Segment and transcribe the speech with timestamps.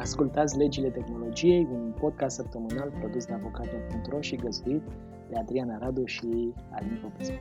[0.00, 4.82] Ascultați Legile Tehnologiei, un podcast săptămânal produs de avocatul.ro și găzduit
[5.30, 7.34] de Adriana Radu și Alin Popescu.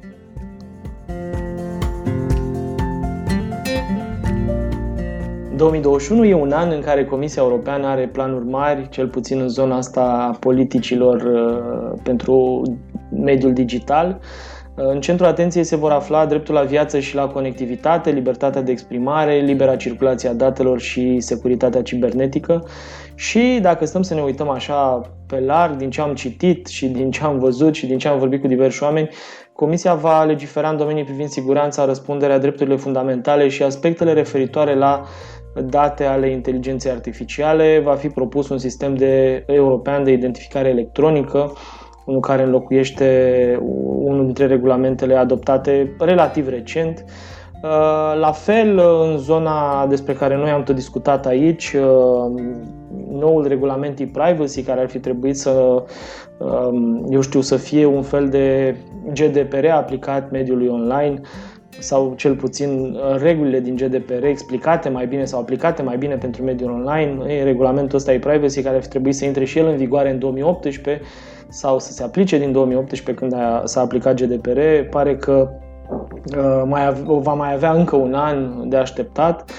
[6.26, 9.76] ...2021 e un an în care Comisia Europeană are planuri mari, cel puțin în zona
[9.76, 12.62] asta a politicilor uh, pentru
[13.12, 14.20] mediul digital.
[14.80, 19.40] În centrul atenției se vor afla dreptul la viață și la conectivitate, libertatea de exprimare,
[19.40, 22.68] libera circulație a datelor și securitatea cibernetică.
[23.16, 27.12] Și dacă stăm să ne uităm așa pe larg din ce am citit și din
[27.12, 29.10] ce am văzut și din ce am vorbit cu diversi oameni,
[29.54, 35.04] Comisia va legifera în domenii privind siguranța, răspunderea, drepturile fundamentale și aspectele referitoare la
[35.66, 37.82] date ale inteligenței artificiale.
[37.84, 41.56] Va fi propus un sistem de european de identificare electronică unul
[42.22, 43.60] care înlocuiește
[44.00, 47.06] unul dintre regulamentele adoptate relativ recent.
[47.64, 48.80] Uh, la fel,
[49.12, 52.42] în zona despre care noi am tot discutat aici, uh,
[53.12, 55.84] noul regulament e-privacy care ar fi trebuit să,
[56.38, 58.76] um, eu știu, să fie un fel de
[59.14, 61.22] GDPR aplicat mediului online
[61.80, 66.72] sau cel puțin regulile din GDPR explicate mai bine sau aplicate mai bine pentru mediul
[66.72, 67.44] online.
[67.44, 71.02] Regulamentul ăsta e-privacy care ar fi trebuit să intre și el în vigoare în 2018
[71.50, 74.60] sau să se aplice din 2018 când a, s-a aplicat GDPR,
[74.90, 75.50] pare că
[76.38, 79.52] uh, mai ave, va mai avea încă un an de așteptat.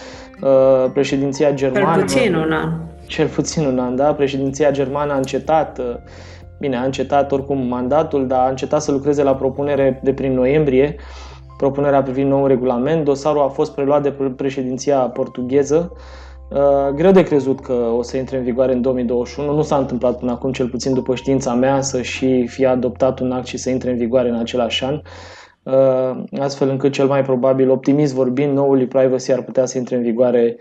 [0.42, 1.86] Uh, președinția germană...
[1.96, 2.72] Cel puțin un an.
[3.06, 4.14] Cel puțin un an, da.
[4.14, 5.94] Președinția germană a încetat, uh,
[6.58, 10.96] bine, a încetat oricum mandatul, dar a încetat să lucreze la propunere de prin noiembrie,
[11.56, 13.04] propunerea privind nou regulament.
[13.04, 16.27] Dosarul a fost preluat de președinția portugheză, Uh,
[16.94, 19.54] greu de crezut că o să intre în vigoare în 2021.
[19.54, 23.32] Nu s-a întâmplat până acum, cel puțin după știința mea, să și fie adoptat un
[23.32, 25.00] act și să intre în vigoare în același an.
[25.62, 30.02] Uh, astfel încât cel mai probabil, optimist vorbind, noul privacy ar putea să intre în
[30.02, 30.56] vigoare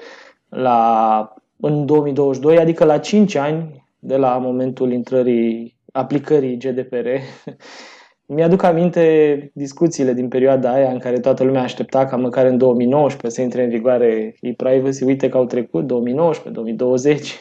[0.49, 7.07] la, în 2022, adică la 5 ani de la momentul intrării aplicării GDPR
[8.29, 13.29] Mi-aduc aminte discuțiile din perioada aia în care toată lumea aștepta ca măcar în 2019
[13.39, 15.03] să intre în vigoare e-privacy.
[15.03, 17.39] Uite că au trecut 2019, 2020.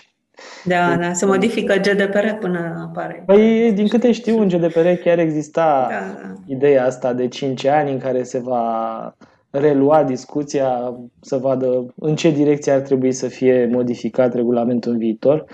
[0.64, 3.22] Da, da, se modifică GDPR până apare.
[3.26, 6.34] Păi, din câte știu, în GDPR chiar exista da, da.
[6.46, 9.14] ideea asta de 5 ani în care se va
[9.50, 15.44] relua discuția, să vadă în ce direcție ar trebui să fie modificat regulamentul în viitor.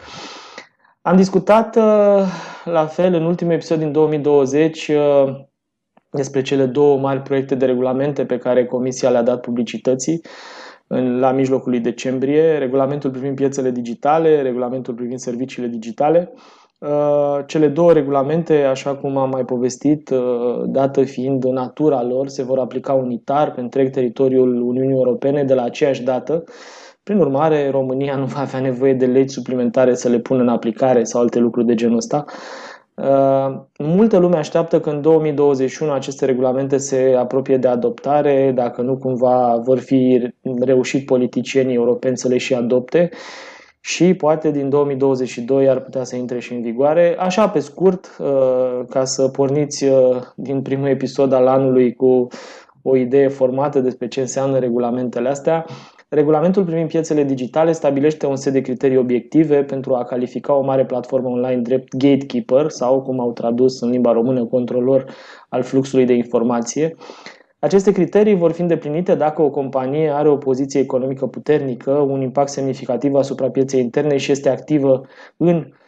[1.04, 1.82] Am discutat uh,
[2.64, 5.34] la fel în ultimul episod din 2020 uh,
[6.10, 10.20] despre cele două mari proiecte de regulamente pe care Comisia le-a dat publicității
[10.86, 16.32] în, la mijlocul lui decembrie, regulamentul privind piețele digitale, regulamentul privind serviciile digitale.
[16.78, 20.10] Uh, cele două regulamente, așa cum am mai povestit,
[20.66, 25.62] dată fiind natura lor, se vor aplica unitar pe întreg teritoriul Uniunii Europene de la
[25.62, 26.44] aceeași dată
[27.02, 31.04] prin urmare, România nu va avea nevoie de legi suplimentare să le pună în aplicare
[31.04, 32.24] sau alte lucruri de genul ăsta.
[32.94, 38.96] Uh, multă lume așteaptă că în 2021 aceste regulamente se apropie de adoptare, dacă nu
[38.96, 43.10] cumva vor fi reușit politicienii europeni să le și adopte
[43.80, 47.16] și poate din 2022 ar putea să intre și în vigoare.
[47.18, 52.28] Așa pe scurt, uh, ca să porniți uh, din primul episod al anului cu
[52.82, 55.66] o idee formată despre ce înseamnă regulamentele astea,
[56.14, 60.84] Regulamentul privind piețele digitale stabilește un set de criterii obiective pentru a califica o mare
[60.84, 65.04] platformă online drept gatekeeper sau, cum au tradus în limba română, controlor
[65.48, 66.94] al fluxului de informație.
[67.58, 72.48] Aceste criterii vor fi îndeplinite dacă o companie are o poziție economică puternică, un impact
[72.48, 75.06] semnificativ asupra pieței interne și este activă
[75.36, 75.81] în Uh,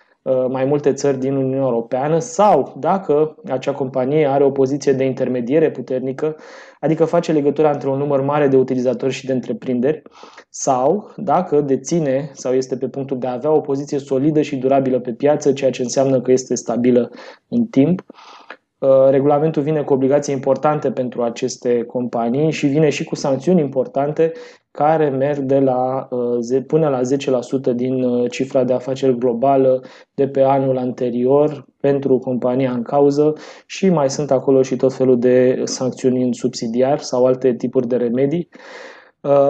[0.49, 5.71] mai multe țări din Uniunea Europeană sau dacă acea companie are o poziție de intermediere
[5.71, 6.37] puternică,
[6.81, 10.03] adică face legătura între un număr mare de utilizatori și de întreprinderi,
[10.49, 14.99] sau dacă deține sau este pe punctul de a avea o poziție solidă și durabilă
[15.01, 17.11] pe piață, ceea ce înseamnă că este stabilă
[17.49, 18.03] în timp.
[18.85, 24.33] Uh, regulamentul vine cu obligații importante pentru aceste companii și vine și cu sancțiuni importante
[24.71, 29.83] care merg de la, uh, până la 10% din uh, cifra de afaceri globală
[30.15, 33.33] de pe anul anterior pentru compania în cauză
[33.67, 37.97] și mai sunt acolo și tot felul de sancțiuni în subsidiar sau alte tipuri de
[37.97, 38.49] remedii.
[38.53, 38.94] Uh,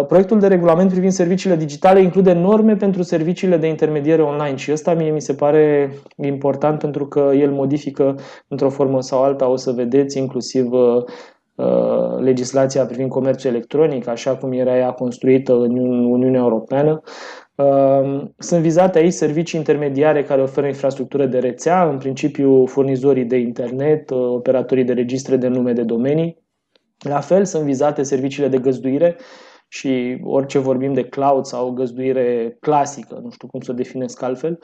[0.07, 4.95] proiectul de regulament privind serviciile digitale include norme pentru serviciile de intermediere online și ăsta
[4.95, 8.15] mie mi se pare important pentru că el modifică
[8.49, 11.05] într-o formă sau alta, o să vedeți, inclusiv uh,
[12.19, 17.01] legislația privind comerțul electronic, așa cum era ea construită în Uniunea Europeană.
[17.55, 23.37] Uh, sunt vizate aici servicii intermediare care oferă infrastructură de rețea, în principiu furnizorii de
[23.37, 26.43] internet, operatorii de registre de nume de domenii.
[26.99, 29.17] La fel sunt vizate serviciile de găzduire
[29.75, 34.59] și orice vorbim de cloud sau găzduire clasică, nu știu cum să o definesc altfel,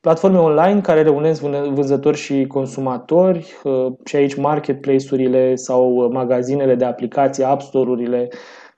[0.00, 7.44] platforme online care reunesc vânzători și consumatori uh, și aici marketplace-urile sau magazinele de aplicații,
[7.44, 8.28] app store-urile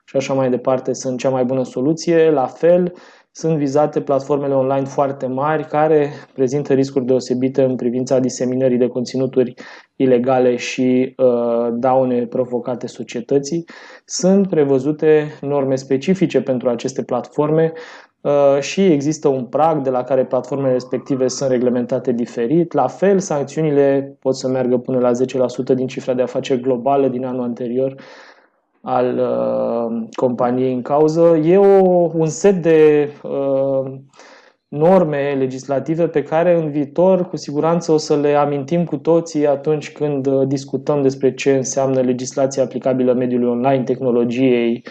[0.05, 2.31] și așa mai departe sunt cea mai bună soluție.
[2.31, 2.93] La fel,
[3.31, 9.55] sunt vizate platformele online foarte mari care prezintă riscuri deosebite în privința diseminării de conținuturi
[9.99, 13.65] ilegale și uh, daune provocate societății.
[14.05, 17.73] Sunt prevăzute norme specifice pentru aceste platforme
[18.21, 22.73] uh, și există un prag de la care platformele respective sunt reglementate diferit.
[22.73, 25.11] La fel, sancțiunile pot să meargă până la
[25.73, 27.95] 10% din cifra de afaceri globală din anul anterior
[28.81, 31.37] al uh, companiei în cauză.
[31.45, 33.93] E o, un set de uh,
[34.69, 39.93] norme legislative pe care în viitor cu siguranță o să le amintim cu toții atunci
[39.93, 44.85] când uh, discutăm despre ce înseamnă legislația aplicabilă mediului online, tehnologiei,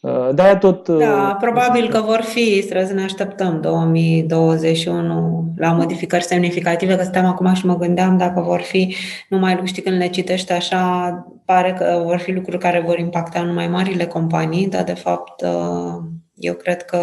[0.00, 0.88] uh, de-aia tot...
[0.88, 7.02] Uh, da, probabil că vor fi, trebuie să ne așteptăm 2021 la modificări semnificative, că
[7.02, 8.94] stăm acum și mă gândeam dacă vor fi,
[9.28, 11.12] numai mai știi când le citești așa,
[11.44, 15.44] pare că vor fi lucruri care vor impacta numai marile companii, dar de fapt
[16.34, 16.98] eu cred că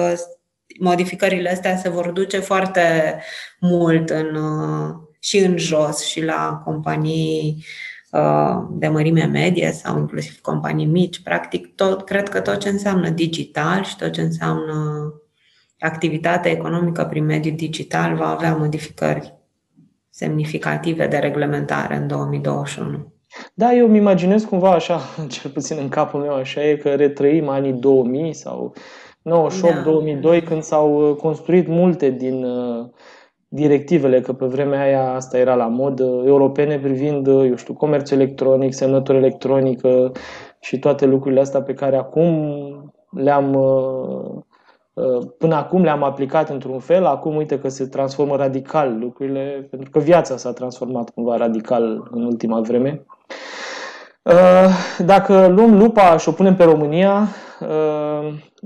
[0.80, 3.20] modificările astea se vor duce foarte
[3.60, 7.66] mult în, uh, și în jos și la companii
[8.12, 11.22] uh, de mărime medie sau inclusiv companii mici.
[11.22, 14.74] Practic, tot, cred că tot ce înseamnă digital și tot ce înseamnă
[15.80, 19.34] activitatea economică prin mediul digital va avea modificări
[20.10, 23.14] semnificative de reglementare în 2021.
[23.54, 25.00] Da, eu îmi imaginez cumva așa,
[25.42, 28.74] cel puțin în capul meu așa e, că retrăim anii 2000 sau
[29.26, 30.40] 98-2002, da.
[30.46, 32.86] când s-au uh, construit multe din uh,
[33.48, 38.12] directivele, că pe vremea aia asta era la mod, europene privind, uh, eu știu, comerț
[38.12, 40.12] electronic, semnătură electronică
[40.60, 43.58] și toate lucrurile astea pe care acum le-am
[45.38, 50.00] până acum le-am aplicat într-un fel, acum uite că se transformă radical lucrurile, pentru că
[50.00, 53.06] viața s-a transformat cumva radical în ultima vreme.
[54.98, 57.28] Dacă luăm lupa și o punem pe România,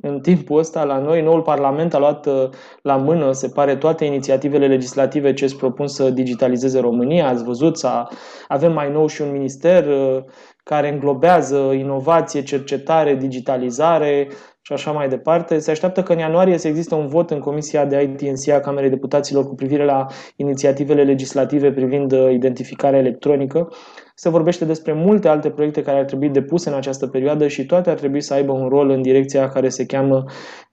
[0.02, 2.50] în timpul ăsta la noi, noul Parlament a luat uh,
[2.82, 7.28] la mână, se pare, toate inițiativele legislative ce îți propun să digitalizeze România.
[7.28, 8.08] Ați văzut, să
[8.48, 10.24] avem mai nou și un minister uh,
[10.64, 14.28] care înglobează inovație, cercetare, digitalizare
[14.62, 15.60] și așa mai departe.
[15.60, 18.90] Se așteaptă că în ianuarie să există un vot în Comisia de ITNC a Camerei
[18.90, 20.06] Deputaților cu privire la
[20.36, 23.70] inițiativele legislative privind uh, identificarea electronică
[24.20, 27.90] se vorbește despre multe alte proiecte care ar trebui depuse în această perioadă și toate
[27.90, 30.24] ar trebui să aibă un rol în direcția care se cheamă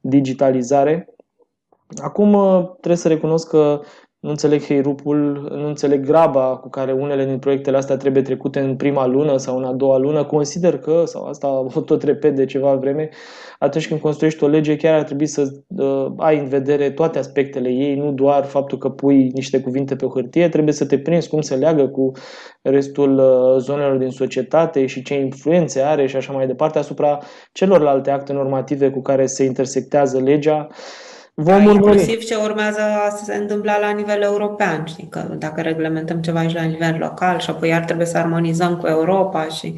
[0.00, 1.14] digitalizare.
[2.02, 3.80] Acum uh, trebuie să recunosc că
[4.26, 8.76] nu înțeleg heirupul, nu înțeleg graba cu care unele din proiectele astea trebuie trecute în
[8.76, 10.24] prima lună sau în a doua lună.
[10.24, 13.08] Consider că, sau asta o tot repet de ceva vreme,
[13.58, 17.68] atunci când construiești o lege chiar ar trebui să uh, ai în vedere toate aspectele
[17.68, 21.28] ei, nu doar faptul că pui niște cuvinte pe o hârtie, trebuie să te prinzi
[21.28, 22.12] cum se leagă cu
[22.62, 27.18] restul uh, zonelor din societate și ce influențe are și așa mai departe asupra
[27.52, 30.68] celorlalte acte normative cu care se intersectează legea.
[31.38, 32.80] Vom da, inclusiv ce urmează
[33.16, 37.38] să se întâmpla la nivel european, știi, că dacă reglementăm ceva aici la nivel local
[37.38, 39.74] și apoi iar trebuie să armonizăm cu Europa și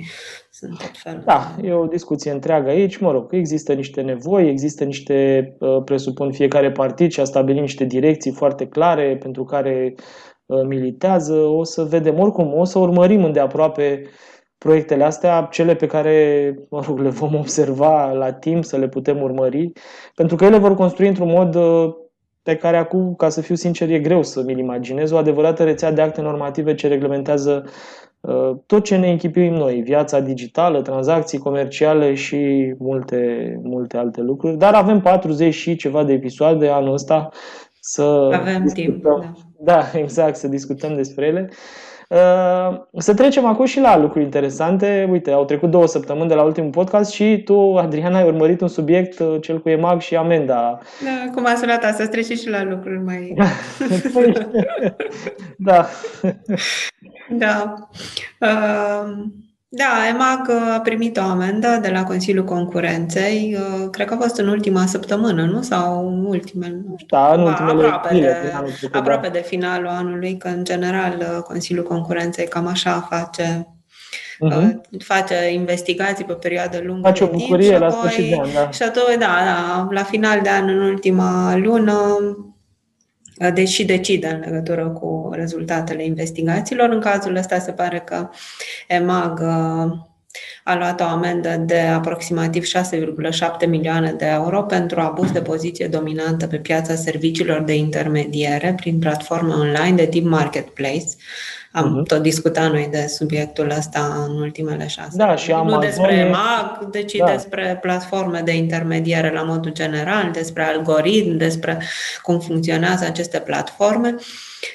[0.51, 1.23] sunt tot felul.
[1.25, 2.97] Da, e o discuție întreagă aici.
[2.97, 7.85] Mă rog, există niște nevoi, există niște, uh, presupun, fiecare partid și a stabilit niște
[7.85, 9.95] direcții foarte clare pentru care
[10.47, 11.35] uh, militează.
[11.35, 14.03] O să vedem oricum, o să urmărim îndeaproape
[14.59, 19.23] proiectele astea, cele pe care mă rog, le vom observa la timp, să le putem
[19.23, 19.73] urmări,
[20.15, 21.95] pentru că ele vor construi într-un mod uh,
[22.43, 25.93] pe care acum, ca să fiu sincer, e greu să mi-l imaginez, o adevărată rețea
[25.93, 27.65] de acte normative ce reglementează
[28.21, 34.57] uh, tot ce ne închipuim noi, viața digitală, tranzacții comerciale și multe, multe alte lucruri.
[34.57, 37.29] Dar avem 40 și ceva de episoade anul ăsta
[37.81, 38.85] să avem discutăm.
[38.85, 39.03] timp.
[39.03, 39.33] Da.
[39.59, 41.51] da, exact, să discutăm despre ele.
[42.09, 45.09] Uh, să trecem acum și la lucruri interesante.
[45.11, 48.69] Uite, au trecut două săptămâni de la ultimul podcast și tu, Adriana, ai urmărit un
[48.69, 50.79] subiect, uh, cel cu EMAG și amenda.
[51.05, 53.35] Da, cum a sunat asta, să treci și la lucruri mai...
[55.57, 55.87] da.
[57.43, 57.75] da.
[58.41, 59.25] Uh...
[59.71, 64.37] Da, EMAG a primit o amendă de la Consiliul Concurenței, uh, cred că a fost
[64.37, 65.63] în ultima săptămână, nu?
[65.63, 67.19] Sau ultimele, nu știu.
[67.19, 68.53] Da, în ultimele aproape, de,
[68.93, 73.67] aproape de finalul anului, că în general uh, Consiliul Concurenței cam așa face
[74.47, 74.99] uh-huh.
[74.99, 78.71] face investigații pe perioadă lungă face de o bucurie timp, la sfârșit de an, da.
[78.71, 81.97] Și apoi, da, da, la final de an, în ultima lună,
[83.55, 86.89] deși decide în legătură cu rezultatele investigațiilor.
[86.89, 88.29] În cazul ăsta se pare că
[88.89, 89.93] EMAG uh,
[90.65, 96.47] a luat o amendă de aproximativ 6,7 milioane de euro pentru abuz de poziție dominantă
[96.47, 101.07] pe piața serviciilor de intermediere prin platforme online de tip marketplace.
[101.73, 102.07] Am uh-huh.
[102.07, 105.79] tot discutat noi de subiectul ăsta în ultimele șase Da, și Amazon...
[105.79, 107.27] Nu despre MAG, deci da.
[107.27, 111.83] despre platforme de intermediere la modul general, despre algoritm, despre
[112.23, 114.15] cum funcționează aceste platforme.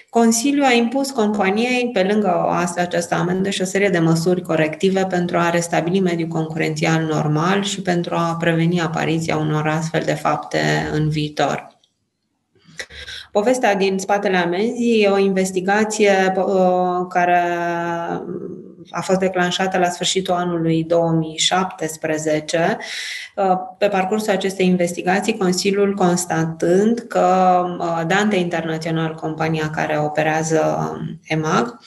[0.10, 5.06] Consiliul a impus companiei, pe lângă asta, această amendă, și o serie de măsuri corective
[5.06, 10.90] pentru a restabili mediul concurențial normal și pentru a preveni apariția unor astfel de fapte
[10.92, 11.72] în viitor.
[13.32, 17.42] Povestea din spatele amenzii e o investigație uh, care
[18.94, 22.78] a fost declanșată la sfârșitul anului 2017.
[23.36, 31.20] Uh, pe parcursul acestei investigații, Consiliul constatând că uh, Dante International, compania care operează um,
[31.24, 31.80] EMAG,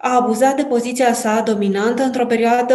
[0.00, 2.74] a abuzat de poziția sa dominantă într-o perioadă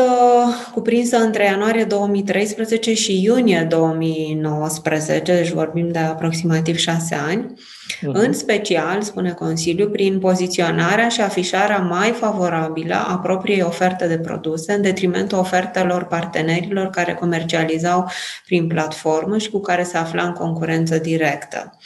[0.74, 8.12] cuprinsă între ianuarie 2013 și iunie 2019, deci vorbim de aproximativ șase ani, uh-huh.
[8.12, 14.74] în special, spune Consiliul, prin poziționarea și afișarea mai favorabilă a propriei oferte de produse
[14.74, 18.10] în detrimentul ofertelor partenerilor care comercializau
[18.46, 21.78] prin platformă și cu care se afla în concurență directă.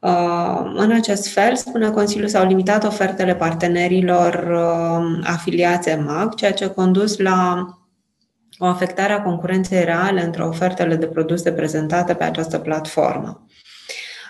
[0.00, 6.64] Uh, în acest fel, spune Consiliul, s-au limitat ofertele partenerilor uh, afiliați MAG, ceea ce
[6.64, 7.66] a condus la
[8.58, 13.46] o afectare a concurenței reale între ofertele de produse prezentate pe această platformă.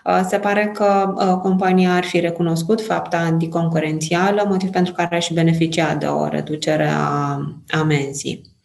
[0.05, 5.35] Uh, se pare că compania ar fi recunoscut fapta anticoncurențială, motiv pentru care ar și
[5.35, 8.56] beneficia de o reducere a amenzii.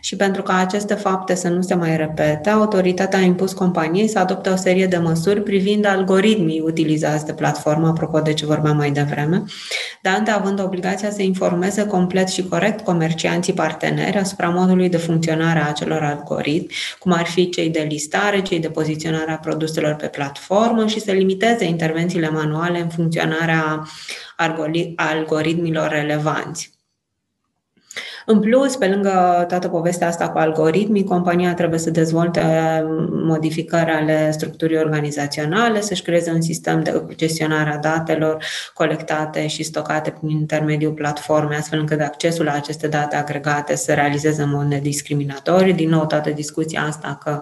[0.00, 4.18] Și pentru ca aceste fapte să nu se mai repete, autoritatea a impus companiei să
[4.18, 8.90] adopte o serie de măsuri privind algoritmii utilizați de platformă, apropo de ce vorbeam mai
[8.90, 9.42] devreme,
[10.02, 15.68] Dante având obligația să informeze complet și corect comercianții parteneri asupra modului de funcționare a
[15.68, 20.86] acelor algoritmi, cum ar fi cei de listare, cei de poziționare a produselor pe platformă
[20.86, 23.88] și să limiteze intervențiile manuale în funcționarea
[24.96, 26.73] algoritmilor relevanți.
[28.26, 32.40] În plus, pe lângă toată povestea asta cu algoritmii, compania trebuie să dezvolte
[33.10, 40.10] modificări ale structurii organizaționale, să-și creeze un sistem de gestionare a datelor colectate și stocate
[40.10, 45.74] prin intermediul platformei, astfel încât accesul la aceste date agregate să realizeze în mod nediscriminatoriu.
[45.74, 47.40] Din nou, toată discuția asta că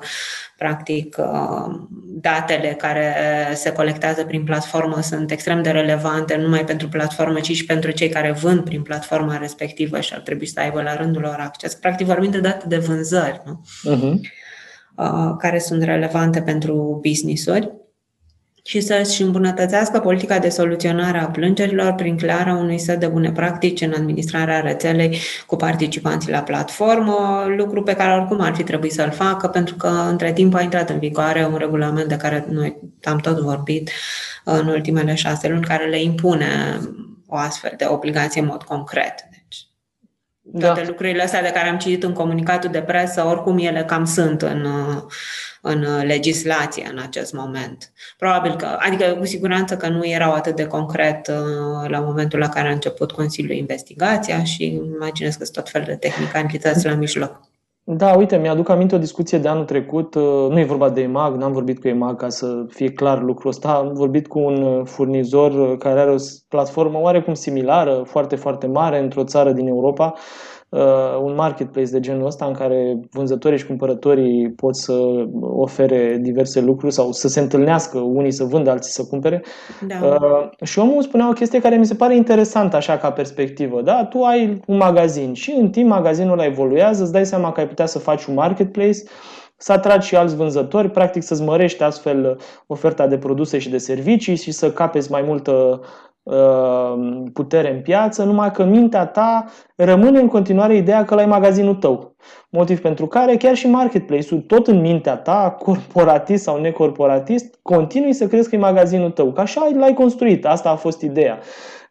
[0.63, 1.75] Practic, uh,
[2.21, 3.15] datele care
[3.55, 7.91] se colectează prin platformă sunt extrem de relevante, nu numai pentru platformă, ci și pentru
[7.91, 11.75] cei care vând prin platforma respectivă și ar trebui să aibă la rândul lor acces.
[11.75, 13.65] Practic, vorbim de date de vânzări, nu?
[13.95, 14.15] Uh-huh.
[15.39, 17.82] care sunt relevante pentru business-uri
[18.65, 23.81] și să-și îmbunătățească politica de soluționare a plângerilor prin crearea unui set de bune practici
[23.81, 29.11] în administrarea rețelei cu participanții la platformă, lucru pe care oricum ar fi trebuit să-l
[29.11, 33.19] facă, pentru că între timp a intrat în vigoare un regulament de care noi am
[33.19, 33.91] tot vorbit
[34.45, 36.81] în ultimele șase luni, care le impune
[37.27, 39.15] o astfel de obligație în mod concret.
[39.31, 39.67] Deci,
[40.61, 40.87] toate da.
[40.87, 44.67] lucrurile astea de care am citit în comunicatul de presă, oricum ele cam sunt în
[45.65, 47.93] în uh, legislație în acest moment.
[48.19, 52.49] Probabil că, adică cu siguranță că nu erau atât de concret uh, la momentul la
[52.49, 57.41] care a început Consiliul investigația și imaginez că sunt tot fel de tehnicalități la mijloc.
[57.85, 61.37] Da, uite, mi-aduc aminte o discuție de anul trecut, uh, nu e vorba de EMAG,
[61.37, 65.79] n-am vorbit cu EMAG ca să fie clar lucrul ăsta, am vorbit cu un furnizor
[65.79, 66.17] care are o
[66.49, 70.15] platformă oarecum similară, foarte, foarte mare, într-o țară din Europa,
[70.73, 74.93] uh, un marketplace de genul ăsta în care vânzătorii și cumpărătorii pot să
[75.41, 79.43] ofere diverse lucruri sau să se întâlnească, unii să vândă, alții să cumpere.
[79.87, 80.07] Da.
[80.07, 83.83] Uh, și omul spunea o chestie care mi se pare interesantă așa ca perspectivă.
[83.83, 84.05] Da?
[84.05, 87.69] Tu ai un magazin și în timp magazinul ăla evoluează, îți dai seama că ai
[87.69, 88.99] putea să faci un marketplace
[89.57, 94.37] să atragi și alți vânzători, practic să-ți mărești astfel oferta de produse și de servicii
[94.37, 95.89] și să capeți mai multă Uh,
[97.33, 99.45] putere în piață, numai că mintea ta
[99.77, 102.17] rămâne în continuare ideea că la magazinul tău.
[102.49, 108.27] Motiv pentru care chiar și marketplace-ul, tot în mintea ta, corporatist sau necorporatist, continui să
[108.27, 109.33] crezi că e magazinul tău.
[109.33, 111.39] Că așa l-ai construit, asta a fost ideea.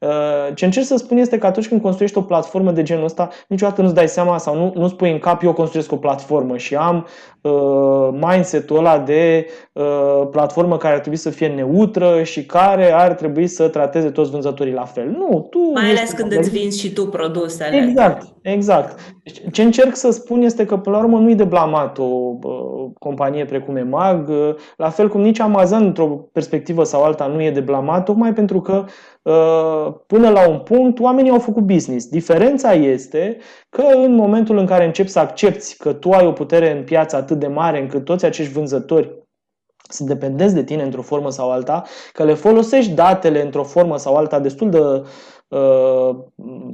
[0.02, 3.30] Uh, ce încerc să spun este că atunci când construiești o platformă de genul ăsta,
[3.48, 6.76] niciodată nu-ți dai seama sau nu, nu spui în cap eu construiesc o platformă și
[6.76, 7.08] am
[7.42, 13.14] uh, mindset-ul ăla de uh, platformă care ar trebui să fie neutră și care ar
[13.14, 15.10] trebui să trateze toți vânzătorii la fel.
[15.10, 15.60] Nu, tu...
[15.74, 17.86] Mai ales când îți vinzi și tu produsele.
[17.88, 19.00] Exact, exact.
[19.24, 22.04] Deci, ce încerc să spun este că, până la urmă, nu e de blamat o
[22.04, 27.42] uh, companie precum EMAG, uh, la fel cum nici Amazon într-o perspectivă sau alta nu
[27.42, 28.92] e de blamat, tocmai pentru că uh,
[30.08, 32.08] până la un punct oamenii au făcut business.
[32.08, 33.38] Diferența este
[33.70, 37.16] că în momentul în care începi să accepti că tu ai o putere în piață
[37.16, 39.20] atât de mare încât toți acești vânzători
[39.90, 44.16] sunt dependenți de tine într-o formă sau alta, că le folosești datele într-o formă sau
[44.16, 44.80] alta destul de
[45.52, 46.16] Uh,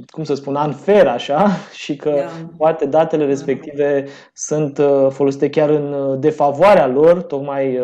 [0.06, 1.48] cum să spun, unfair așa
[1.82, 2.30] și că yeah.
[2.56, 7.78] poate datele respective sunt uh, folosite chiar în uh, defavoarea lor, tocmai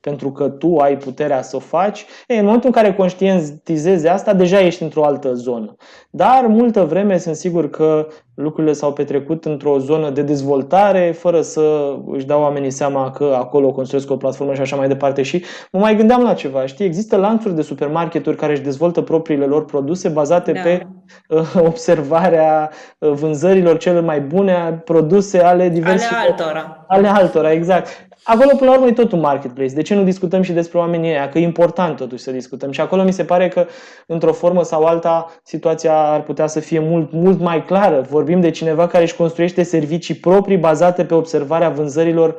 [0.00, 2.06] pentru că tu ai puterea să o faci.
[2.26, 5.76] E, în momentul în care conștientizezi asta, deja ești într-o altă zonă.
[6.10, 8.06] Dar multă vreme sunt sigur că
[8.40, 13.72] lucrurile s-au petrecut într-o zonă de dezvoltare, fără să își dau oamenii seama că acolo
[13.72, 15.22] construiesc o platformă și așa mai departe.
[15.22, 16.84] Și mă mai gândeam la ceva, știi?
[16.84, 20.60] Există lanțuri de supermarketuri care își dezvoltă propriile lor produse bazate da.
[20.60, 20.86] pe
[21.28, 26.84] uh, observarea uh, vânzărilor cele mai bune produse ale diverse Ale altora.
[26.88, 28.07] Ale altora, exact.
[28.30, 29.74] Acolo, până la urmă, e tot un marketplace.
[29.74, 31.28] De ce nu discutăm și despre oamenii ăia?
[31.28, 32.70] Că e important totuși să discutăm.
[32.70, 33.66] Și acolo mi se pare că,
[34.06, 38.00] într-o formă sau alta, situația ar putea să fie mult, mult mai clară.
[38.00, 42.36] Vorbim de cineva care își construiește servicii proprii bazate pe observarea vânzărilor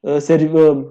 [0.00, 0.86] uh, uh,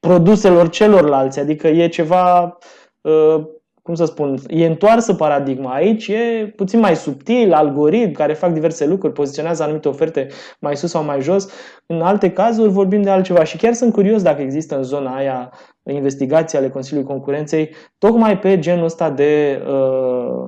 [0.00, 1.40] produselor celorlalți.
[1.40, 2.58] Adică e ceva
[3.00, 3.44] uh,
[3.84, 8.86] cum să spun, e întoarsă paradigma aici, e puțin mai subtil, algoritm care fac diverse
[8.86, 10.26] lucruri, poziționează anumite oferte
[10.58, 11.48] mai sus sau mai jos.
[11.86, 15.52] În alte cazuri vorbim de altceva și chiar sunt curios dacă există în zona aia
[15.82, 20.46] investigații ale Consiliului Concurenței, tocmai pe genul ăsta de uh,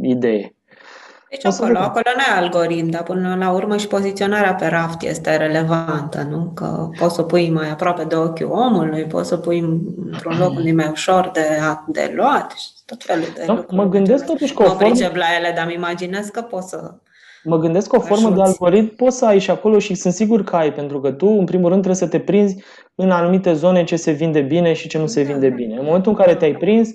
[0.00, 0.51] idee.
[1.32, 5.36] Deci acolo, acolo nu e algoritm, dar până la urmă și poziționarea pe raft este
[5.36, 6.52] relevantă, nu?
[6.54, 9.58] Că poți să pui mai aproape de ochiul omului, poți să pui
[10.12, 11.40] într-un loc unde e mai ușor de,
[11.86, 13.76] de luat și tot felul de da, lucruri.
[13.76, 14.94] Mă gândesc totuși că o formă...
[15.00, 16.94] Mă la ele, dar îmi imaginez că poți să...
[17.44, 18.42] Mă gândesc că o formă ajuți.
[18.42, 21.26] de algoritm poți să ai și acolo și sunt sigur că ai, pentru că tu,
[21.26, 22.62] în primul rând, trebuie să te prinzi
[22.94, 25.76] în anumite zone ce se vinde bine și ce nu se vinde bine.
[25.76, 26.90] În momentul în care te-ai prins,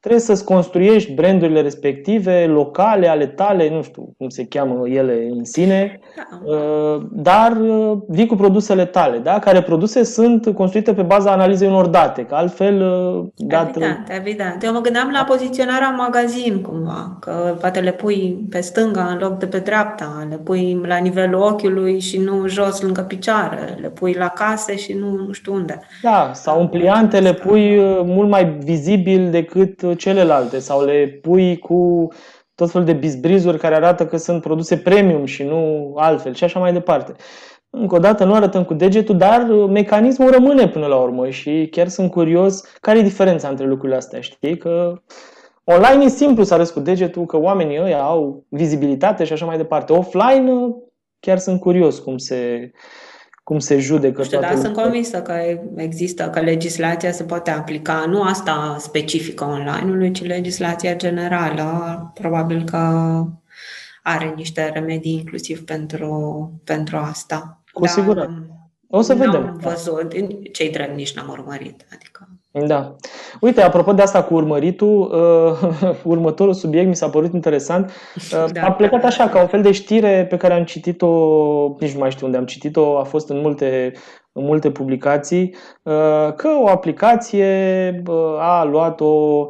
[0.00, 5.44] trebuie să-ți construiești brandurile respective, locale, ale tale, nu știu cum se cheamă ele în
[5.44, 6.52] sine, da.
[6.52, 9.38] Uh, dar uh, vii cu produsele tale, da?
[9.38, 12.82] care produse sunt construite pe baza analizei unor date, că altfel...
[12.82, 13.68] Uh, dat...
[13.68, 14.62] Evident, evident.
[14.62, 19.18] Eu mă gândeam la poziționarea în magazin, cumva, că poate le pui pe stânga în
[19.18, 23.88] loc de pe dreapta, le pui la nivelul ochiului și nu jos lângă picioare, le
[23.88, 25.80] pui la case și nu, nu știu unde.
[26.02, 32.08] Da, sau în pliante le pui mult mai vizibil decât celelalte sau le pui cu
[32.54, 36.58] tot felul de bizbrizuri care arată că sunt produse premium și nu altfel și așa
[36.58, 37.12] mai departe.
[37.70, 41.88] Încă o dată nu arătăm cu degetul, dar mecanismul rămâne până la urmă și chiar
[41.88, 44.20] sunt curios care e diferența între lucrurile astea.
[44.20, 45.02] Știi că
[45.64, 49.56] online e simplu să arăți cu degetul că oamenii ăia au vizibilitate și așa mai
[49.56, 49.92] departe.
[49.92, 50.74] Offline
[51.20, 52.70] chiar sunt curios cum se,
[53.50, 54.22] cum se judecă.
[54.22, 55.34] Știu, dar sunt convinsă că
[55.76, 62.10] există, că legislația se poate aplica, nu asta specifică online-ului, ci legislația generală.
[62.14, 62.78] Probabil că
[64.02, 67.62] are niște remedii inclusiv pentru, pentru asta.
[67.72, 68.59] Cu dar siguranță.
[68.90, 69.46] O să vedem.
[69.46, 70.12] Am văzut,
[70.52, 71.86] cei drept nici n-am urmărit.
[71.94, 72.96] Adică da.
[73.40, 75.00] Uite, apropo de asta cu urmăritul,
[75.82, 77.90] uh, următorul subiect mi s-a părut interesant.
[78.14, 78.62] Uh, da.
[78.62, 81.08] A plecat așa, ca un fel de știre pe care am citit-o,
[81.78, 83.92] nici nu mai știu unde am citit-o, a fost în multe,
[84.32, 89.48] în multe publicații, uh, că o aplicație uh, a luat o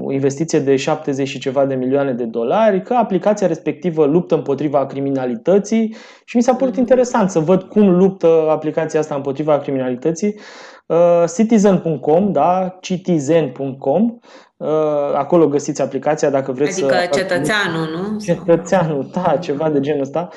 [0.00, 4.86] o investiție de 70 și ceva de milioane de dolari, că aplicația respectivă luptă împotriva
[4.86, 6.80] criminalității și mi s-a părut mm.
[6.80, 10.34] interesant să văd cum luptă aplicația asta împotriva criminalității.
[10.86, 14.18] Uh, citizen.com, da, citizen.com,
[14.56, 14.68] uh,
[15.14, 17.00] acolo găsiți aplicația dacă vreți adică să...
[17.00, 18.18] Adică cetățeanul, nu?
[18.18, 20.28] Cetățeanul, da, ceva de genul ăsta.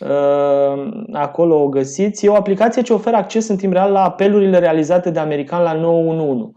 [0.00, 2.26] Uh, acolo o găsiți.
[2.26, 5.72] E o aplicație ce oferă acces în timp real la apelurile realizate de american la
[5.72, 6.52] 911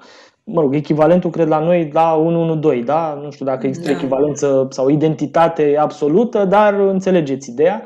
[0.45, 3.19] mă rog, echivalentul, cred, la noi la 112, da?
[3.23, 3.97] Nu știu dacă există da.
[3.97, 7.84] echivalență sau identitate absolută, dar înțelegeți ideea.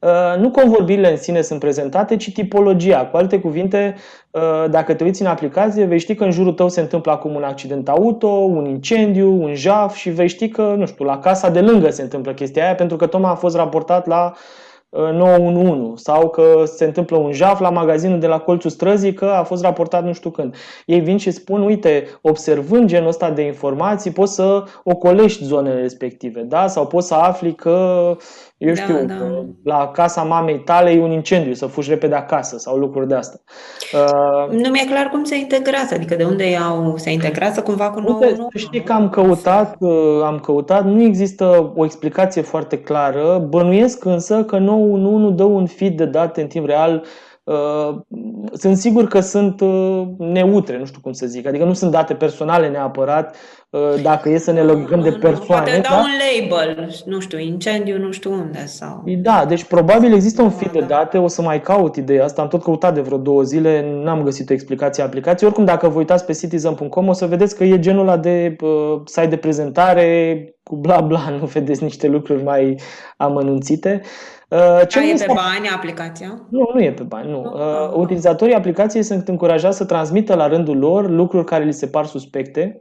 [0.00, 3.06] Uh, nu convorbirile în sine sunt prezentate, ci tipologia.
[3.06, 3.94] Cu alte cuvinte,
[4.30, 7.34] uh, dacă te uiți în aplicație, vei ști că în jurul tău se întâmplă acum
[7.34, 11.50] un accident auto, un incendiu, un jaf și vei ști că, nu știu, la casa
[11.50, 14.32] de lângă se întâmplă chestia aia pentru că tocmai a fost raportat la
[14.92, 19.42] 911 sau că se întâmplă un jaf la magazinul de la colțul străzii că a
[19.42, 20.54] fost raportat nu știu când.
[20.86, 26.40] Ei vin și spun, uite, observând genul ăsta de informații, poți să ocolești zonele respective,
[26.40, 26.66] da?
[26.66, 28.16] Sau poți să afli că
[28.62, 29.14] eu da, știu, da.
[29.62, 33.40] la casa mamei tale e un incendiu, să fugi repede acasă sau lucruri de asta.
[33.92, 38.00] Uh, nu mi-e clar cum se integrează, adică de unde iau, se integrează cumva cu
[38.00, 38.18] nou.
[38.20, 44.04] Uite, știi că am căutat, uh, am căutat, nu există o explicație foarte clară, bănuiesc
[44.04, 47.04] însă că nou un dă un feed de date în timp real
[47.44, 47.96] Uh,
[48.52, 52.14] sunt sigur că sunt uh, neutre, nu știu cum să zic, adică nu sunt date
[52.14, 53.61] personale neapărat, uh,
[54.02, 55.70] dacă e să ne legăm de persoane.
[55.70, 56.02] Poate dau da?
[56.02, 59.04] un label, nu știu, incendiu, nu știu unde sau...
[59.18, 60.86] Da, deci probabil există un feed de da.
[60.86, 64.22] date, o să mai caut ideea asta, am tot căutat de vreo două zile, n-am
[64.22, 65.48] găsit o explicație a aplicației.
[65.48, 69.00] Oricum, dacă vă uitați pe citizen.com o să vedeți că e genul ăla de uh,
[69.04, 72.80] site de prezentare cu bla bla, nu vedeți niște lucruri mai
[73.16, 74.00] amănunțite.
[74.48, 76.46] Uh, ce A, e pe bani aplicația?
[76.50, 77.40] Nu, nu e pe bani, nu.
[77.40, 82.06] Uh, utilizatorii aplicației sunt încurajați să transmită la rândul lor lucruri care li se par
[82.06, 82.80] suspecte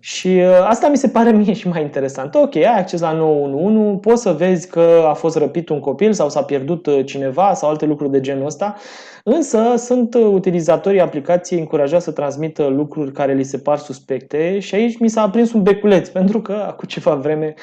[0.00, 2.34] și uh, asta mi se pare mie și mai interesant.
[2.34, 6.28] Ok, ai acces la 911, poți să vezi că a fost răpit un copil sau
[6.28, 8.74] s-a pierdut uh, cineva sau alte lucruri de genul ăsta,
[9.24, 14.74] însă sunt uh, utilizatorii aplicației încurajați să transmită lucruri care li se par suspecte și
[14.74, 17.54] aici mi s-a aprins un beculeț pentru că acum ceva vreme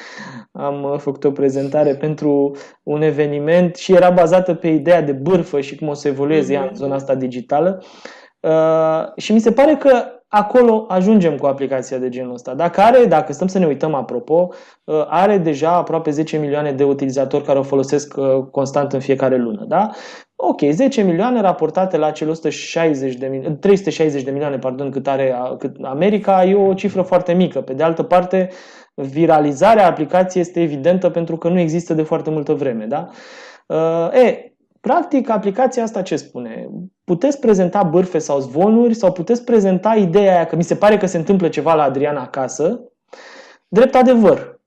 [0.52, 5.60] am uh, făcut o prezentare pentru un eveniment și era bazată pe ideea de bârfă
[5.60, 6.76] și cum o să evolueze ea în mhm.
[6.76, 7.82] zona asta digitală.
[7.82, 7.86] Uh,
[9.16, 12.54] și mi se pare că acolo ajungem cu aplicația de genul ăsta.
[12.54, 14.48] Dacă are, dacă stăm să ne uităm apropo,
[14.84, 19.36] uh, are deja aproape 10 milioane de utilizatori care o folosesc uh, constant în fiecare
[19.36, 19.64] lună.
[19.68, 19.90] Da?
[20.36, 25.34] Ok, 10 milioane raportate la cele 160 de milioane, 360 de milioane, pardon, cât are
[25.58, 27.60] cât America, e o cifră foarte mică.
[27.60, 28.48] Pe de altă parte,
[28.94, 32.84] viralizarea aplicației este evidentă pentru că nu există de foarte multă vreme.
[32.84, 33.08] Da?
[33.66, 34.55] Uh, e,
[34.86, 36.68] Practic, aplicația asta ce spune?
[37.04, 41.06] Puteți prezenta bârfe sau zvonuri sau puteți prezenta ideea aia că mi se pare că
[41.06, 42.80] se întâmplă ceva la Adriana acasă,
[43.68, 44.60] drept adevăr.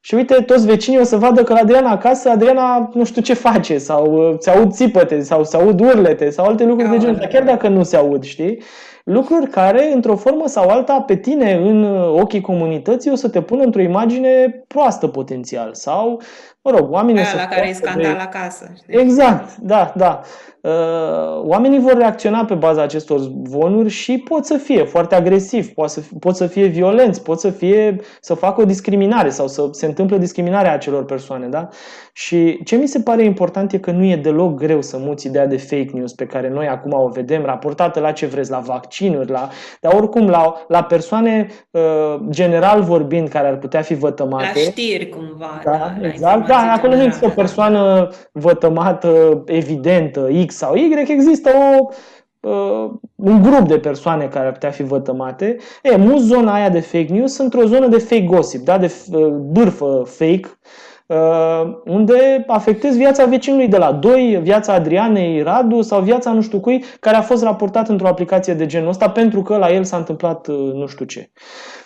[0.00, 3.34] Și uite, toți vecinii o să vadă că la Adriana acasă, Adriana nu știu ce
[3.34, 7.26] face, sau uh, se aud țipăte, sau se aud urlete, sau alte lucruri de genul
[7.30, 8.62] chiar dacă nu se aud, știi?
[9.10, 13.42] Lucruri care, într-o formă sau alta, pe tine, în uh, ochii comunității, o să te
[13.42, 15.74] pună într-o imagine proastă potențial.
[15.74, 16.20] Sau,
[16.62, 17.20] mă rog, oamenii...
[17.20, 18.18] Aia la care e scandal de...
[18.18, 18.72] acasă.
[18.76, 19.00] Știi?
[19.00, 20.20] Exact, da, da.
[20.60, 25.90] Uh, oamenii vor reacționa pe baza acestor zvonuri și pot să fie foarte agresivi, pot
[25.90, 29.86] să, pot să fie violenți, pot să fie să facă o discriminare sau să se
[29.86, 31.46] întâmple discriminarea acelor persoane.
[31.46, 31.68] Da?
[32.12, 35.46] Și ce mi se pare important e că nu e deloc greu să muți ideea
[35.46, 38.58] de fake news pe care noi acum o vedem raportată la ce vreți, la
[38.98, 39.48] vaccinuri, la,
[39.80, 44.52] dar oricum la, la persoane uh, general vorbind care ar putea fi vătămate.
[44.54, 45.60] La știri cumva.
[45.64, 46.46] Da, da exact.
[46.46, 51.88] Da, acolo nu există o persoană vătămată evidentă, X sau Y, există o,
[52.40, 55.56] uh, un grup de persoane care ar putea fi vătămate.
[55.82, 58.78] E, mulți zona aia de fake news într-o zonă de fake gossip, da?
[58.78, 60.87] de uh, bârfă fake, uh,
[61.84, 66.84] unde afectezi viața vecinului de la 2, viața Adrianei Radu sau viața nu știu cui,
[67.00, 70.46] care a fost raportat într-o aplicație de genul ăsta pentru că la el s-a întâmplat
[70.46, 71.30] uh, nu știu ce.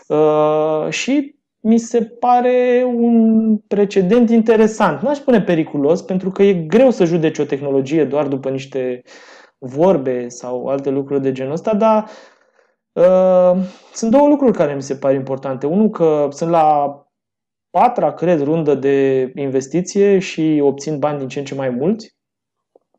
[0.08, 5.00] Uh, și mi se pare un precedent interesant.
[5.00, 9.02] N-aș spune periculos, pentru că e greu să judeci o tehnologie doar după niște
[9.58, 12.04] vorbe sau alte lucruri de genul ăsta, dar
[12.92, 15.66] uh, sunt două lucruri care mi se par importante.
[15.66, 16.96] Unul că sunt la
[17.72, 22.16] patra, cred, rundă de investiție și obțin bani din ce în ce mai mulți.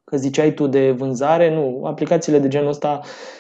[0.04, 3.00] Că ziceai tu de vânzare, nu, aplicațiile de genul ăsta,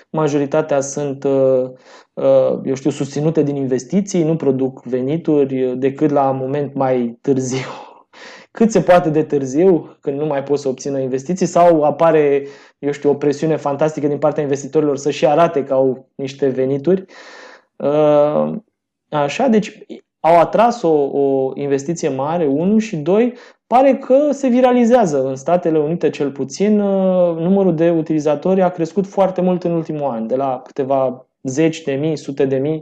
[0.09, 1.71] majoritatea sunt uh,
[2.13, 7.67] Uh, eu știu, susținute din investiții, nu produc venituri decât la un moment mai târziu.
[8.51, 12.47] Cât se poate de târziu, când nu mai pot să obțină investiții, sau apare,
[12.79, 17.05] eu știu, o presiune fantastică din partea investitorilor să și arate că au niște venituri.
[17.75, 18.53] Uh,
[19.09, 19.85] așa, deci
[20.25, 23.33] au atras o, o investiție mare, unu, și doi,
[23.67, 25.27] pare că se viralizează.
[25.27, 30.09] În Statele Unite, cel puțin, uh, numărul de utilizatori a crescut foarte mult în ultimul
[30.09, 32.81] an, de la câteva zeci de mii, sute de mii,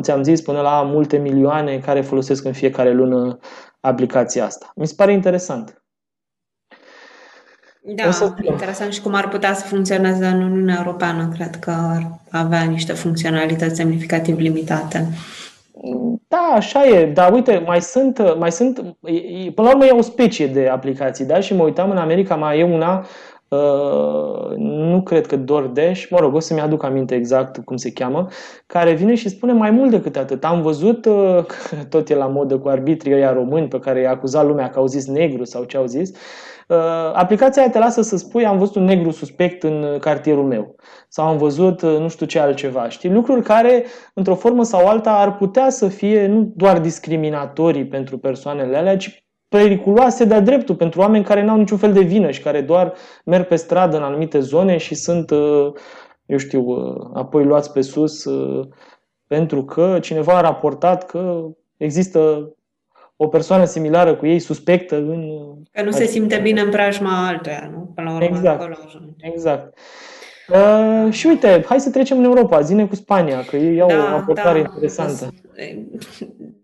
[0.00, 3.38] ți-am zis, până la multe milioane care folosesc în fiecare lună
[3.80, 4.72] aplicația asta.
[4.76, 5.82] Mi se pare interesant.
[7.84, 8.34] Da, să...
[8.42, 11.28] interesant și cum ar putea să funcționeze în Uniunea Europeană.
[11.34, 15.08] Cred că ar avea niște funcționalități semnificativ limitate.
[16.28, 18.76] Da, așa e, dar uite, mai sunt, mai sunt,
[19.54, 21.40] până la urmă e o specie de aplicații, da?
[21.40, 23.06] Și mă uitam în America, mai e una
[23.52, 28.28] Uh, nu cred că DoorDash, mă rog, o să-mi aduc aminte exact cum se cheamă,
[28.66, 30.44] care vine și spune mai mult decât atât.
[30.44, 31.44] Am văzut, uh,
[31.90, 34.86] tot e la modă cu arbitrii ăia români pe care i-a acuzat lumea că au
[34.86, 36.76] zis negru sau ce au zis, uh,
[37.12, 40.74] aplicația te lasă să spui am văzut un negru suspect în cartierul meu
[41.08, 42.88] sau am văzut nu știu ce altceva.
[42.88, 43.10] Știi?
[43.10, 43.84] Lucruri care,
[44.14, 49.22] într-o formă sau alta, ar putea să fie nu doar discriminatorii pentru persoanele alea, ci
[49.52, 52.92] periculoase de-a dreptul pentru oameni care n-au niciun fel de vină și care doar
[53.24, 55.72] merg pe stradă în anumite zone și sunt, uh,
[56.26, 58.68] eu știu, uh, apoi luați pe sus uh,
[59.26, 61.44] pentru că cineva a raportat că
[61.76, 62.52] există
[63.16, 65.22] o persoană similară cu ei suspectă în...
[65.72, 67.92] Că nu se simte bine în preajma altuia, nu?
[67.94, 68.60] Până la urmă, exact.
[68.60, 68.76] acolo
[69.20, 69.78] Exact.
[70.48, 74.12] Uh, și uite, hai să trecem în Europa, zine cu Spania, că ei au da,
[74.12, 75.34] o abordare da, interesantă.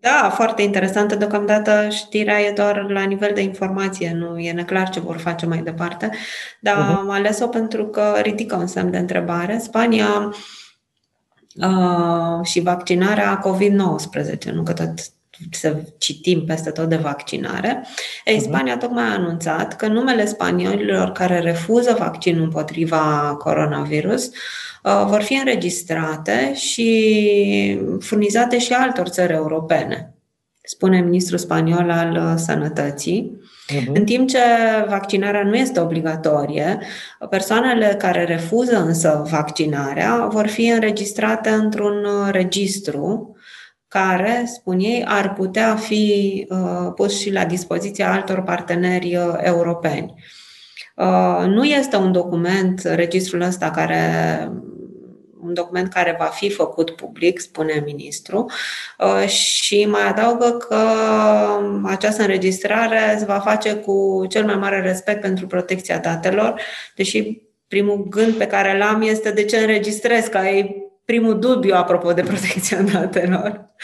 [0.00, 1.14] Da, foarte interesantă.
[1.14, 5.58] Deocamdată știrea e doar la nivel de informație, nu e neclar ce vor face mai
[5.58, 6.10] departe,
[6.60, 6.98] dar uh-huh.
[6.98, 9.58] am ales-o pentru că ridică un semn de întrebare.
[9.58, 10.32] Spania
[11.54, 14.90] uh, și vaccinarea COVID-19, nu că tot
[15.51, 17.87] să citim peste tot de vaccinare.
[18.24, 18.44] Ei, mhm.
[18.44, 25.35] Spania tocmai a anunțat că numele spaniolilor care refuză vaccinul împotriva coronavirus uh, vor fi
[25.35, 30.14] înregistrate și furnizate și altor țări europene,
[30.62, 33.40] spune ministrul spaniol al uh, Sănătății.
[33.72, 33.92] Uh-huh.
[33.94, 34.38] În timp ce
[34.88, 36.79] vaccinarea nu este obligatorie,
[37.31, 43.37] persoanele care refuză însă vaccinarea vor fi înregistrate într-un uh, registru
[43.88, 50.14] care, spun ei, ar putea fi uh, pus și la dispoziția altor parteneri uh, europeni.
[50.96, 54.03] Uh, nu este un document, registrul ăsta, care
[55.40, 58.51] un document care va fi făcut public, spune ministru,
[59.27, 60.77] și mai adaugă că
[61.85, 66.61] această înregistrare se va face cu cel mai mare respect pentru protecția datelor,
[66.96, 72.12] deși primul gând pe care l-am este de ce înregistrez, ca ei primul dubiu apropo
[72.12, 73.75] de protecția datelor.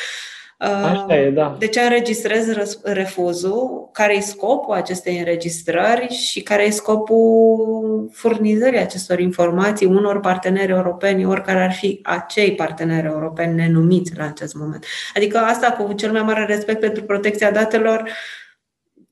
[0.58, 1.56] Așa e, da.
[1.58, 2.46] De ce înregistrez
[2.82, 3.88] refuzul?
[3.92, 11.24] Care e scopul acestei înregistrări și care e scopul furnizării acestor informații unor parteneri europeni,
[11.24, 14.84] oricare ar fi acei parteneri europeni nenumiți la acest moment?
[15.14, 18.08] Adică asta cu cel mai mare respect pentru protecția datelor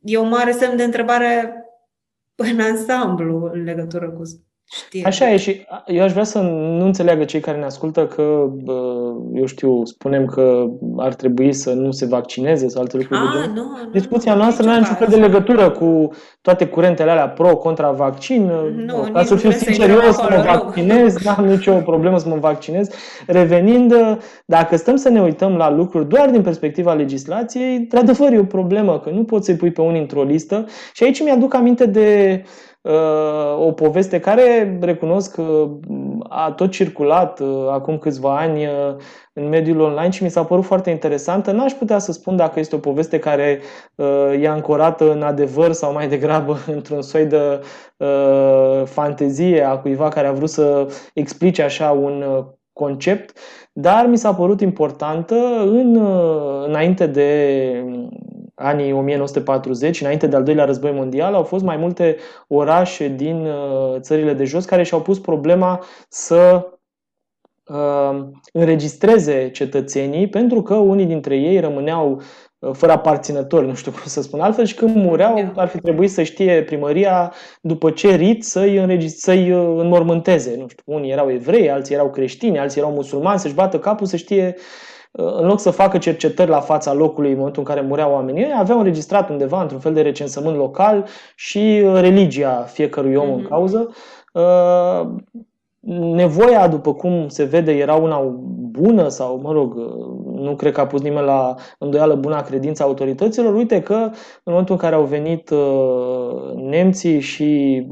[0.01, 1.55] e un mare semn de întrebare
[2.35, 4.22] în ansamblu în legătură cu
[4.74, 5.00] Știu.
[5.04, 8.50] Așa e și eu aș vrea să nu înțeleagă cei care ne ascultă că,
[9.35, 13.20] eu știu, spunem că ar trebui să nu se vaccineze sau alte lucruri.
[13.20, 17.28] A, nu, nu, Discuția noastră nu are niciun fel de legătură cu toate curentele alea
[17.28, 18.50] pro, contra vaccin.
[18.87, 22.88] Nu, Ca să fiu sincer, eu să mă vaccinez, n-am nicio problemă să mă vaccinez.
[23.26, 23.94] Revenind,
[24.46, 29.00] dacă stăm să ne uităm la lucruri doar din perspectiva legislației, într-adevăr e o problemă,
[29.00, 30.64] că nu poți să-i pui pe unii într-o listă.
[30.92, 32.70] Și aici mi-aduc aminte de Uh,
[33.58, 35.38] o poveste care, recunosc,
[36.28, 38.72] a tot circulat uh, acum câțiva ani uh,
[39.32, 41.50] în mediul online și mi s-a părut foarte interesantă.
[41.50, 43.60] N-aș putea să spun dacă este o poveste care
[44.40, 47.60] e ancorată în adevăr sau mai degrabă într-un soi de
[48.84, 53.38] fantezie a cuiva care a vrut să explice așa un concept,
[53.72, 56.06] dar mi s-a părut importantă în,
[56.66, 57.84] înainte de
[58.54, 62.16] anii 1940, înainte de al doilea război mondial, au fost mai multe
[62.48, 66.68] orașe din uh, țările de jos care și-au pus problema să
[67.66, 72.20] uh, înregistreze cetățenii pentru că unii dintre ei rămâneau
[72.58, 75.62] uh, fără aparținători, nu știu cum să spun altfel, și când mureau da.
[75.62, 80.56] ar fi trebuit să știe primăria după ce rit să-i, să-i înmormânteze.
[80.58, 84.16] Nu știu, unii erau evrei, alții erau creștini, alții erau musulmani, să-și bată capul să
[84.16, 84.56] știe
[85.12, 88.55] în loc să facă cercetări la fața locului în momentul în care mureau oamenii, ei
[88.59, 93.33] aveau înregistrat undeva într-un fel de recensământ local și uh, religia fiecărui om mm-hmm.
[93.33, 93.48] în mhm.
[93.48, 93.90] cauză.
[94.33, 95.09] Uh,
[96.14, 98.20] nevoia, după cum se vede, era una
[98.70, 102.83] bună sau, mă rog, uh, nu cred că a pus nimeni la îndoială buna credință
[102.83, 103.55] autorităților.
[103.55, 104.12] Uite că în
[104.44, 105.51] momentul în care au venit
[106.55, 107.83] nemții și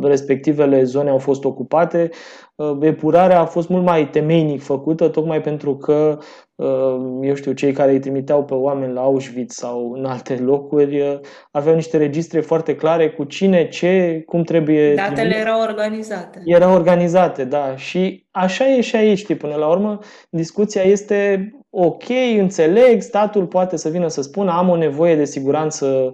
[0.00, 2.47] respectivele zone au fost ocupate, Uh,
[2.80, 6.18] epurarea a fost mult mai temeinic făcută, tocmai pentru că,
[6.54, 11.00] uh, eu știu, cei care îi trimiteau pe oameni la Auschwitz sau în alte locuri
[11.00, 11.18] uh,
[11.50, 14.94] aveau niște registre foarte clare cu cine, ce, cum trebuie.
[14.94, 15.36] Datele trimit.
[15.36, 16.42] erau organizate.
[16.44, 17.76] Erau organizate, da.
[17.76, 19.98] Și așa e și aici, știi, până la urmă,
[20.30, 22.04] discuția este ok,
[22.38, 26.12] înțeleg, statul poate să vină să spună am o nevoie de siguranță Uh,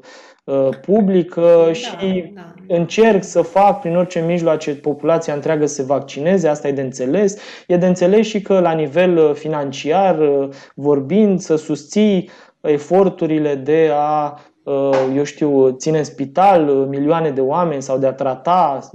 [0.87, 2.55] publică da, și da.
[2.69, 7.37] încerc să fac prin orice mijloace populația întreagă să se vaccineze, asta e de înțeles.
[7.67, 12.31] E de înțeles și că la nivel uh, financiar uh, vorbind să susții
[12.61, 14.39] eforturile de a
[15.15, 18.91] eu știu, ține în spital milioane de oameni sau de a trata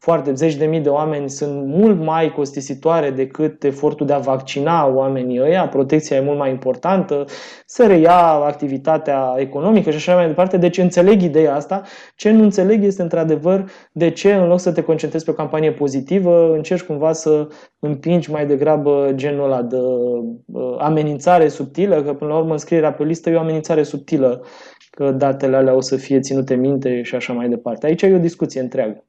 [0.00, 4.86] foarte zeci de mii de oameni sunt mult mai costisitoare decât efortul de a vaccina
[4.86, 7.24] oamenii ăia, protecția e mult mai importantă,
[7.66, 10.56] să reia activitatea economică și așa mai departe.
[10.56, 11.82] Deci înțeleg ideea asta.
[12.16, 15.72] Ce nu înțeleg este într-adevăr de ce în loc să te concentrezi pe o campanie
[15.72, 22.30] pozitivă, încerci cumva să împingi mai degrabă genul ăla de uh, amenințare subtilă, că până
[22.30, 24.44] la urmă înscrierea pe listă e o amenințare subtilă
[24.90, 27.86] că datele alea o să fie ținute minte și așa mai departe.
[27.86, 29.07] Aici e o discuție întreagă.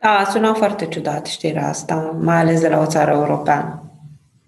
[0.00, 3.82] Da, sună foarte ciudat știrea asta, mai ales de la o țară europeană.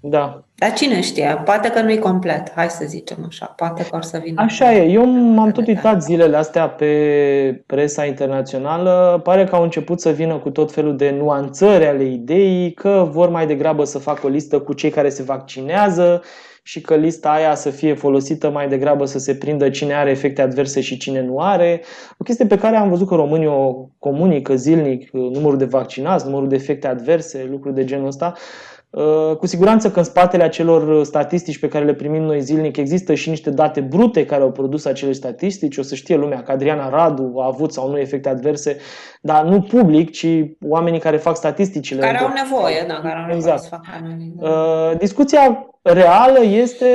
[0.00, 0.44] Da.
[0.54, 1.42] Dar cine știe?
[1.44, 3.46] Poate că nu-i complet, hai să zicem așa.
[3.46, 4.42] Poate că or să vină.
[4.42, 4.90] Așa e.
[4.90, 9.20] Eu m-am tot uitat zilele astea pe presa internațională.
[9.22, 13.28] Pare că au început să vină cu tot felul de nuanțări ale ideii, că vor
[13.28, 16.22] mai degrabă să facă o listă cu cei care se vaccinează
[16.62, 20.42] și că lista aia să fie folosită mai degrabă să se prindă cine are efecte
[20.42, 21.82] adverse și cine nu are.
[22.18, 26.48] O chestie pe care am văzut că românii o comunică zilnic, numărul de vaccinați, numărul
[26.48, 28.34] de efecte adverse, lucruri de genul ăsta.
[28.92, 33.14] Uh, cu siguranță că în spatele acelor statistici pe care le primim noi zilnic există
[33.14, 35.76] și niște date brute care au produs acele statistici.
[35.76, 38.76] O să știe lumea că Adriana Radu a avut sau nu efecte adverse,
[39.20, 40.26] dar nu public, ci
[40.68, 42.00] oamenii care fac statisticile.
[42.00, 43.62] Care au nevoie, da, care au nevoie exact.
[43.62, 46.86] să facă uh, Discuția reală este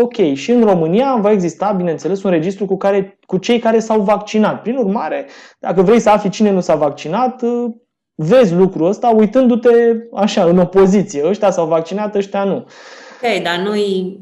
[0.00, 0.34] ok.
[0.34, 4.62] Și în România va exista, bineînțeles, un registru cu, care, cu cei care s-au vaccinat.
[4.62, 5.26] Prin urmare,
[5.58, 7.70] dacă vrei să afli cine nu s-a vaccinat, uh,
[8.14, 9.70] vezi lucrul ăsta uitându-te
[10.14, 11.26] așa, în opoziție.
[11.26, 12.56] Ăștia s-au vaccinat, ăștia nu.
[12.56, 14.16] Ok, dar noi...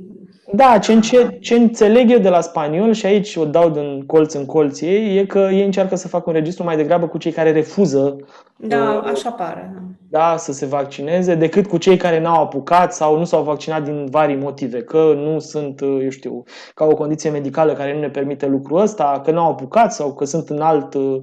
[0.54, 4.34] Da, ce, ce, ce înțeleg eu de la spaniol și aici o dau din colț
[4.34, 7.32] în colț ei, e că ei încearcă să facă un registru mai degrabă cu cei
[7.32, 8.16] care refuză
[8.56, 9.74] da, uh, așa pare.
[10.08, 14.06] Da, să se vaccineze, decât cu cei care n-au apucat sau nu s-au vaccinat din
[14.10, 18.10] vari motive, că nu sunt, uh, eu știu, ca o condiție medicală care nu ne
[18.10, 21.22] permite lucrul ăsta, că n-au apucat sau că sunt în alt uh,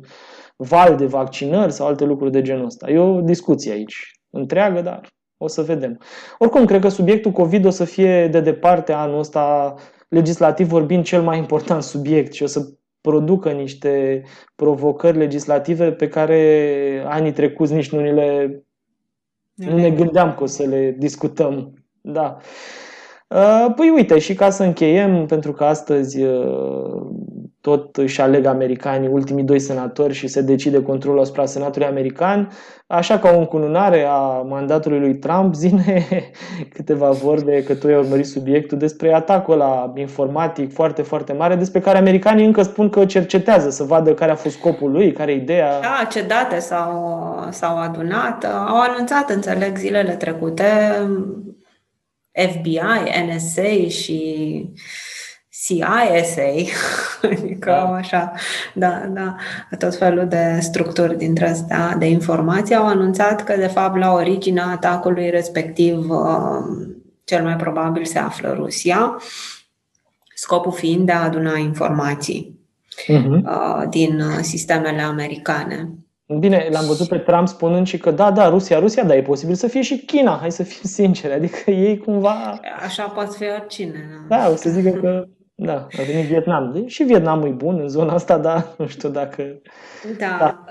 [0.61, 2.89] val de vaccinări sau alte lucruri de genul ăsta.
[2.89, 5.99] E o discuție aici, întreagă, dar o să vedem.
[6.37, 9.75] Oricum, cred că subiectul COVID o să fie de departe anul ăsta,
[10.07, 12.69] legislativ vorbind, cel mai important subiect și o să
[13.01, 14.23] producă niște
[14.55, 18.63] provocări legislative pe care anii trecuți nici nu, ni le,
[19.53, 21.73] nu ne gândeam că o să le discutăm.
[22.01, 22.37] Da.
[23.75, 26.23] Păi uite, și ca să încheiem, pentru că astăzi
[27.61, 32.51] tot își aleg americanii ultimii doi senatori și se decide controlul asupra senatului american.
[32.87, 36.05] Așa ca o încununare a mandatului lui Trump, zine
[36.75, 41.79] câteva vorbe, că tu ai urmărit subiectul, despre atacul la informatic foarte, foarte mare, despre
[41.79, 45.35] care americanii încă spun că cercetează să vadă care a fost scopul lui, care e
[45.35, 45.79] ideea.
[45.79, 48.43] Da, ce date s-au, s-au adunat.
[48.43, 50.65] Au anunțat, înțeleg, zilele trecute
[52.31, 52.79] FBI,
[53.27, 54.19] NSA și
[55.51, 56.51] CISA,
[57.31, 57.93] adică da.
[57.93, 58.31] așa,
[58.73, 59.35] da, da,
[59.77, 64.65] tot felul de structuri dintre astea de informații au anunțat că, de fapt, la originea
[64.65, 69.17] atacului respectiv, um, cel mai probabil se află Rusia,
[70.33, 72.59] scopul fiind de a aduna informații
[73.07, 73.89] uh-huh.
[73.89, 75.89] din sistemele americane.
[76.39, 79.55] Bine, l-am văzut pe Trump spunând și că da, da, Rusia, Rusia, dar e posibil
[79.55, 82.59] să fie și China, hai să fim sinceri, adică ei cumva...
[82.85, 84.25] Așa poate fi oricine.
[84.27, 85.27] Da, o să zică că
[85.61, 86.83] da, a venit Vietnam.
[86.87, 89.43] Și Vietnamul e bun în zona asta, dar nu știu dacă...
[90.17, 90.37] Da.
[90.39, 90.63] da.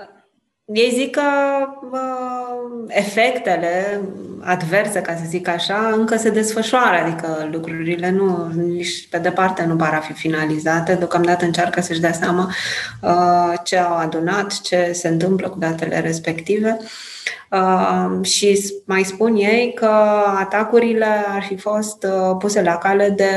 [0.73, 1.21] Ei zic că
[1.91, 4.01] uh, efectele
[4.39, 9.75] adverse, ca să zic așa, încă se desfășoară, adică lucrurile nu, nici pe departe nu
[9.75, 10.93] par a fi finalizate.
[10.93, 12.49] Deocamdată încearcă să-și dea seama
[13.01, 16.77] uh, ce au adunat, ce se întâmplă cu datele respective.
[17.51, 19.91] Uh, și mai spun ei că
[20.39, 23.31] atacurile ar fi fost uh, puse la cale de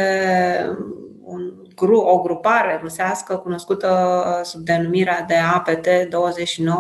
[1.83, 6.73] gru, o grupare rusească cunoscută uh, sub denumirea de APT-29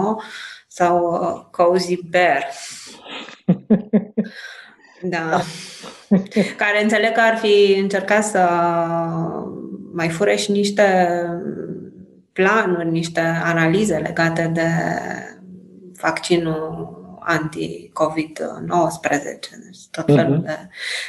[0.66, 2.44] sau uh, Cozy Bear.
[5.04, 5.40] Da.
[6.56, 8.48] Care înțeleg că ar fi încercat să
[9.92, 11.16] mai fure și niște
[12.32, 14.68] planuri, teorii analize legate de
[16.00, 19.10] vaccinul anti-COVID-19,
[19.64, 20.46] deci tot felul uh-huh.
[20.46, 20.68] de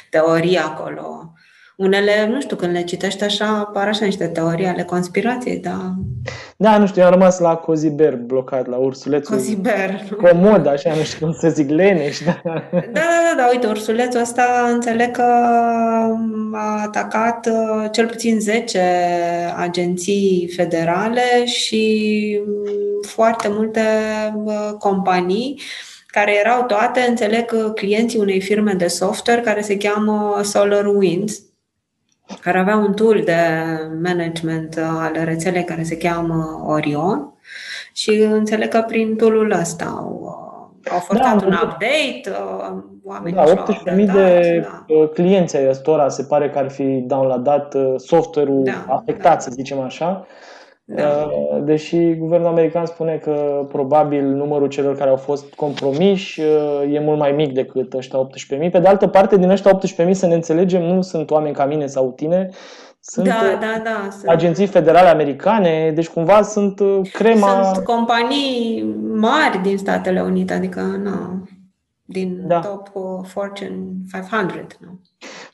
[0.09, 1.33] teorii acolo
[1.75, 5.93] unele, nu știu, când le citești așa, apar așa niște teorii ale conspirației, da.
[6.57, 9.35] Da, nu știu, eu am rămas la Coziber blocat, la ursulețul.
[9.35, 10.01] Coziber.
[10.21, 12.41] Comod, așa, nu știu cum să zic, leneș, da.
[12.43, 15.23] Da, da, da, da, uite, ursulețul ăsta înțeleg că
[16.53, 18.81] a atacat uh, cel puțin 10
[19.55, 22.39] agenții federale și
[23.07, 23.81] foarte multe
[24.35, 25.61] uh, companii
[26.07, 31.41] care erau toate, înțeleg, clienții unei firme de software care se cheamă SolarWinds
[32.41, 33.37] care avea un tool de
[34.01, 37.33] management al rețelei care se cheamă Orion
[37.93, 40.41] și înțeleg că prin tool-ul ăsta au,
[40.91, 44.85] au forțat da, un update, uh, oamenii da, 18.000 de da.
[44.87, 49.39] Uh, clienți ai ăstora se pare că ar fi downloadat uh, software-ul da, afectat, da.
[49.39, 50.27] să zicem așa,
[50.85, 51.29] da.
[51.31, 56.99] Uh, deși guvernul american spune că probabil numărul celor care au fost compromiși uh, e
[56.99, 58.19] mult mai mic decât ăștia
[58.65, 58.71] 18.000.
[58.71, 61.85] Pe de altă parte, din ăștia 18.000, să ne înțelegem, nu sunt oameni ca mine
[61.85, 62.49] sau tine,
[62.99, 67.71] sunt da, da, da, agenții federale americane, deci cumva sunt uh, crema...
[67.73, 71.47] Sunt companii mari din Statele Unite, adică nu.
[72.05, 72.59] Din da.
[72.59, 73.75] top uh, Fortune
[74.11, 74.77] 500.
[74.79, 74.99] Nu?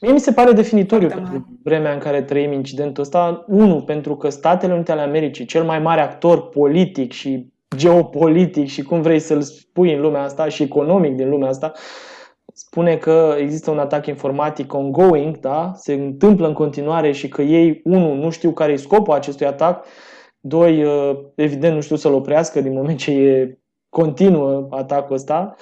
[0.01, 3.45] Mie mi se pare definitoriu pentru vremea în care trăim incidentul ăsta.
[3.47, 8.81] Unu, pentru că Statele Unite ale Americii, cel mai mare actor politic și geopolitic și
[8.81, 11.71] cum vrei să-l spui în lumea asta și economic din lumea asta,
[12.53, 15.71] spune că există un atac informatic ongoing, da?
[15.75, 19.85] se întâmplă în continuare și că ei, unu, nu știu care e scopul acestui atac,
[20.39, 23.57] doi, uh, evident nu știu să-l oprească din moment ce e
[23.89, 25.55] continuă atacul ăsta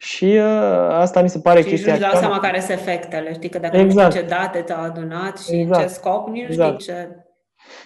[0.00, 1.94] și uh, asta mi se pare și chestia...
[1.94, 3.48] Și nu dau seama care sunt efectele, știi?
[3.48, 4.06] Că dacă exact.
[4.06, 5.80] nu știi ce date te-au adunat și exact.
[5.80, 6.80] în ce scop, nici exact.
[6.80, 7.08] știi ce...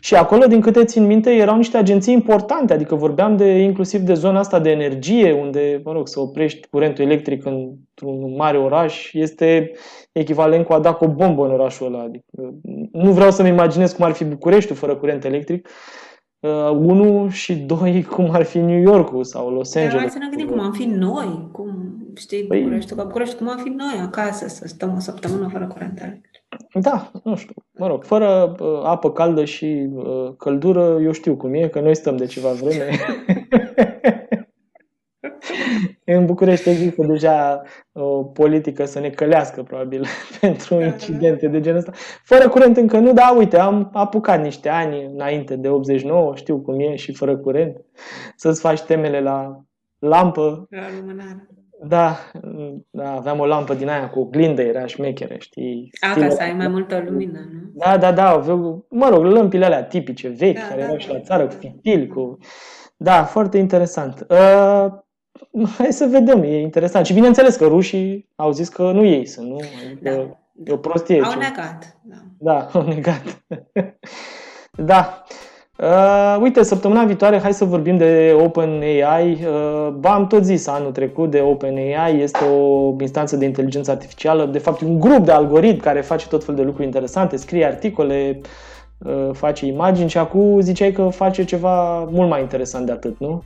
[0.00, 4.14] Și acolo, din câte țin minte, erau niște agenții importante, adică vorbeam de inclusiv de
[4.14, 9.70] zona asta de energie, unde, mă rog, să oprești curentul electric într-un mare oraș, este
[10.12, 12.02] echivalent cu a da cu o bombă în orașul ăla.
[12.02, 12.54] Adică,
[12.92, 15.68] nu vreau să-mi imaginez cum ar fi Bucureștiul fără curent electric,
[16.40, 19.92] uh, unu și doi, cum ar fi New York sau Los Angeles.
[19.92, 22.60] Dar hai să ne gândim cum am fi noi, cum știi, păi...
[22.60, 26.44] București, ca București, cum am fi noi acasă, să stăm o săptămână fără curent electric.
[26.74, 27.54] Da, nu știu.
[27.72, 31.96] Mă rog, fără uh, apă caldă și uh, căldură, eu știu cum e, că noi
[31.96, 32.90] stăm de ceva vreme.
[36.16, 40.06] în București există deja o politică să ne călească, probabil,
[40.40, 41.92] pentru incidente de genul ăsta.
[42.24, 46.80] Fără curent încă nu, dar uite, am apucat niște ani înainte de 89, știu cum
[46.80, 47.76] e și fără curent,
[48.36, 49.64] să-ți faci temele la
[49.98, 50.66] lampă.
[50.70, 51.46] La lumânare.
[51.84, 52.16] Da,
[52.90, 55.90] da, aveam o lampă din aia cu oglindă, era șmecheră, știi?
[56.00, 57.60] A, ca să ai mai multă lumină, nu?
[57.74, 61.00] Da, da, da, aveau, mă rog, lămpile alea tipice, vechi, da, care da, erau da,
[61.00, 62.38] și la țară, cu fitil, cu...
[62.96, 64.26] Da, foarte interesant.
[64.28, 64.86] Uh,
[65.78, 67.06] hai să vedem, e interesant.
[67.06, 69.56] Și bineînțeles că rușii au zis că nu ei sunt, nu?
[69.86, 70.62] Adică da.
[70.64, 71.20] e o prostie.
[71.22, 71.38] Au ce...
[71.38, 71.96] negat.
[72.02, 73.44] Da, da au negat.
[74.76, 75.24] da.
[75.82, 79.46] Uh, uite, săptămâna viitoare hai să vorbim de OpenAI.
[79.46, 84.58] Uh, am tot zis anul trecut de OpenAI, este o instanță de inteligență artificială, de
[84.58, 88.40] fapt un grup de algoritmi care face tot fel de lucruri interesante, scrie articole,
[88.98, 93.42] uh, face imagini și acum ziceai că face ceva mult mai interesant de atât, nu?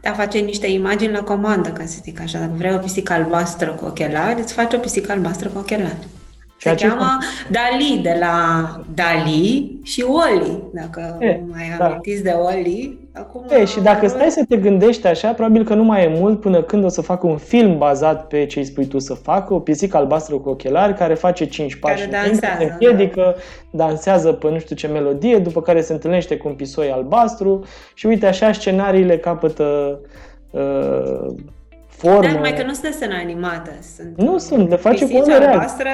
[0.00, 2.38] Da, face niște imagini la comandă, ca să zic așa.
[2.38, 6.06] Dacă vrei o pisică albastră cu ochelari, îți face o pisică albastră cu ochelari.
[6.60, 7.18] Se cheamă
[7.50, 11.86] Dali, de la Dali și Oli, dacă e, mai da.
[11.86, 12.98] amintiți de Oli.
[13.12, 16.40] Acum e, și dacă stai să te gândești așa, probabil că nu mai e mult
[16.40, 19.54] până când o să facă un film bazat pe ce îi spui tu să facă,
[19.54, 23.34] o pisică albastră cu ochelari care face 5 pași care dansează, se împiedică,
[23.70, 23.86] da.
[23.86, 28.06] dansează pe nu știu ce melodie, după care se întâlnește cu un pisoi albastru și
[28.06, 30.00] uite așa scenariile capătă
[30.50, 31.34] uh,
[32.00, 32.20] formă.
[32.20, 33.78] Dar numai că nu sunt desene animate.
[33.96, 35.90] Sunt nu sunt, le face cu oameni albastre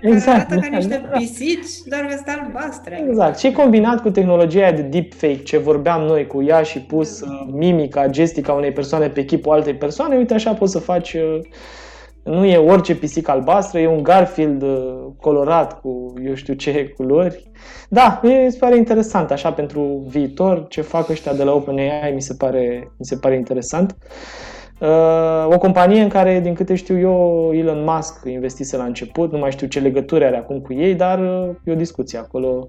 [0.00, 1.16] exact, arată ca niște da.
[1.16, 3.04] pisici, doar că sunt albastre.
[3.08, 3.38] Exact.
[3.38, 8.06] Și combinat cu tehnologia de deepfake, ce vorbeam noi cu ea și pus uh, mimica,
[8.06, 11.40] gestica unei persoane pe chipul altei persoane, uite așa poți să faci uh,
[12.22, 17.50] nu e orice pisică albastră, e un Garfield uh, colorat cu eu știu ce culori.
[17.88, 22.22] Da, mi se pare interesant, așa pentru viitor, ce fac ăștia de la OpenAI mi
[22.22, 23.96] se pare, mi se pare interesant.
[24.00, 24.59] Uh,
[25.46, 29.50] o companie în care, din câte știu eu, Elon Musk investise la început, nu mai
[29.50, 32.68] știu ce legături are acum cu ei, dar uh, e o discuție acolo,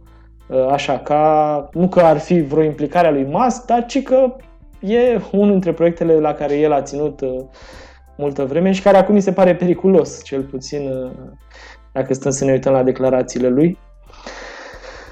[0.50, 4.36] uh, așa, ca, nu că ar fi vreo implicare a lui Musk, dar ci că
[4.80, 7.20] e unul dintre proiectele la care el a ținut
[8.18, 10.90] multă vreme și care acum mi se pare periculos, cel puțin
[11.94, 13.78] dacă stăm să ne uităm la declarațiile lui.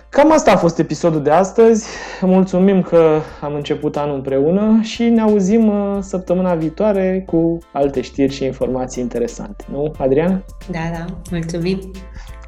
[0.10, 1.88] Cam asta a fost episodul de astăzi.
[2.22, 8.34] Mulțumim că am început anul împreună și ne auzim uh, săptămâna viitoare cu alte știri
[8.34, 9.66] și informații interesante.
[9.72, 10.43] Nu, Adriana?
[10.72, 11.05] Da, da.
[11.32, 11.91] Mulțumim.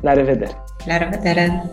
[0.02, 0.64] La revedere.
[0.86, 1.64] La revedere.